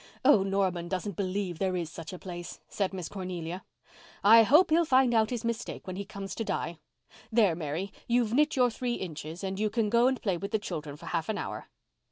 '""Oh, 0.25 0.41
Norman 0.41 0.87
doesn't 0.87 1.15
believe 1.15 1.59
there 1.59 1.75
is 1.75 1.87
such 1.87 2.11
a 2.11 2.17
place," 2.17 2.59
said 2.67 2.91
Miss 2.91 3.07
Cornelia. 3.07 3.63
"I 4.23 4.41
hope 4.41 4.71
he'll 4.71 4.83
find 4.83 5.13
out 5.13 5.29
his 5.29 5.45
mistake 5.45 5.85
when 5.85 5.95
he 5.95 6.05
comes 6.05 6.33
to 6.33 6.43
die. 6.43 6.79
There, 7.31 7.55
Mary, 7.55 7.93
you've 8.07 8.33
knit 8.33 8.55
your 8.55 8.71
three 8.71 8.95
inches 8.95 9.43
and 9.43 9.59
you 9.59 9.69
can 9.69 9.91
go 9.91 10.07
and 10.07 10.19
play 10.19 10.37
with 10.37 10.49
the 10.49 10.57
children 10.57 10.97
for 10.97 11.05
half 11.05 11.29
an 11.29 11.37
hour." 11.37 11.67